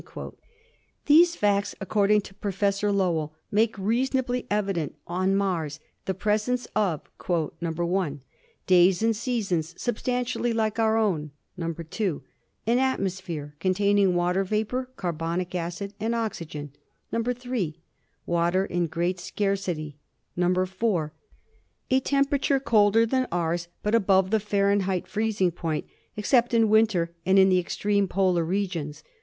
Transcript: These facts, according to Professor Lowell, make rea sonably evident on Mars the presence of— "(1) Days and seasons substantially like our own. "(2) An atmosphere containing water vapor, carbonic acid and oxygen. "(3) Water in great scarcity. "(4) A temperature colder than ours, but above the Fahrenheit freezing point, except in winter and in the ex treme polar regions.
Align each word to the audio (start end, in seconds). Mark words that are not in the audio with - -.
These 1.05 1.35
facts, 1.35 1.75
according 1.79 2.21
to 2.21 2.33
Professor 2.33 2.91
Lowell, 2.91 3.35
make 3.51 3.77
rea 3.77 4.07
sonably 4.07 4.47
evident 4.49 4.95
on 5.05 5.35
Mars 5.35 5.79
the 6.05 6.15
presence 6.15 6.65
of— 6.75 7.01
"(1) 7.27 8.21
Days 8.65 9.03
and 9.03 9.15
seasons 9.15 9.79
substantially 9.79 10.53
like 10.53 10.79
our 10.79 10.97
own. 10.97 11.29
"(2) 11.55 12.23
An 12.65 12.79
atmosphere 12.79 13.53
containing 13.59 14.15
water 14.15 14.43
vapor, 14.43 14.89
carbonic 14.95 15.53
acid 15.53 15.93
and 15.99 16.15
oxygen. 16.15 16.71
"(3) 17.11 17.79
Water 18.25 18.65
in 18.65 18.87
great 18.87 19.19
scarcity. 19.19 19.97
"(4) 20.35 21.13
A 21.91 21.99
temperature 21.99 22.59
colder 22.59 23.05
than 23.05 23.27
ours, 23.31 23.67
but 23.83 23.93
above 23.93 24.31
the 24.31 24.39
Fahrenheit 24.39 25.05
freezing 25.07 25.51
point, 25.51 25.85
except 26.17 26.55
in 26.55 26.69
winter 26.69 27.11
and 27.23 27.37
in 27.37 27.49
the 27.49 27.59
ex 27.59 27.77
treme 27.77 28.09
polar 28.09 28.43
regions. 28.43 29.03